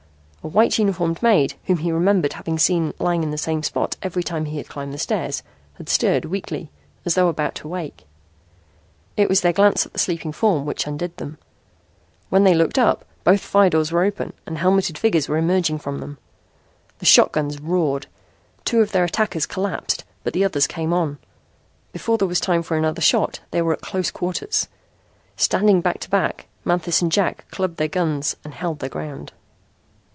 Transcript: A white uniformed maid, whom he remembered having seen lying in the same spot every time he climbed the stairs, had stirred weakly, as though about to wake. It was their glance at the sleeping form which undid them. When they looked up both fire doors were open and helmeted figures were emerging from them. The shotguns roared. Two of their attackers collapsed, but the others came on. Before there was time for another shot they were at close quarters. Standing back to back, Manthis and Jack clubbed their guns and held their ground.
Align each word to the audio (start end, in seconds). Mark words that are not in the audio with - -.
A 0.43 0.47
white 0.47 0.79
uniformed 0.79 1.21
maid, 1.21 1.53
whom 1.65 1.77
he 1.77 1.91
remembered 1.91 2.33
having 2.33 2.57
seen 2.57 2.95
lying 2.97 3.21
in 3.21 3.29
the 3.29 3.37
same 3.37 3.61
spot 3.61 3.95
every 4.01 4.23
time 4.23 4.45
he 4.45 4.63
climbed 4.63 4.91
the 4.91 4.97
stairs, 4.97 5.43
had 5.75 5.87
stirred 5.87 6.25
weakly, 6.25 6.71
as 7.05 7.13
though 7.13 7.27
about 7.27 7.53
to 7.61 7.67
wake. 7.67 8.07
It 9.15 9.29
was 9.29 9.41
their 9.41 9.53
glance 9.53 9.85
at 9.85 9.93
the 9.93 9.99
sleeping 9.99 10.31
form 10.31 10.65
which 10.65 10.87
undid 10.87 11.15
them. 11.17 11.37
When 12.29 12.43
they 12.43 12.55
looked 12.55 12.79
up 12.79 13.05
both 13.23 13.41
fire 13.41 13.69
doors 13.69 13.91
were 13.91 14.03
open 14.03 14.33
and 14.47 14.57
helmeted 14.57 14.97
figures 14.97 15.29
were 15.29 15.37
emerging 15.37 15.77
from 15.77 15.99
them. 15.99 16.17
The 16.97 17.05
shotguns 17.05 17.59
roared. 17.59 18.07
Two 18.65 18.81
of 18.81 18.93
their 18.93 19.03
attackers 19.03 19.45
collapsed, 19.45 20.05
but 20.23 20.33
the 20.33 20.43
others 20.43 20.65
came 20.65 20.91
on. 20.91 21.19
Before 21.91 22.17
there 22.17 22.27
was 22.27 22.39
time 22.39 22.63
for 22.63 22.75
another 22.75 22.99
shot 23.01 23.41
they 23.51 23.61
were 23.61 23.73
at 23.73 23.81
close 23.81 24.09
quarters. 24.09 24.69
Standing 25.37 25.81
back 25.81 25.99
to 25.99 26.09
back, 26.09 26.47
Manthis 26.65 26.99
and 27.03 27.11
Jack 27.11 27.45
clubbed 27.51 27.77
their 27.77 27.87
guns 27.87 28.35
and 28.43 28.55
held 28.55 28.79
their 28.79 28.89
ground. 28.89 29.33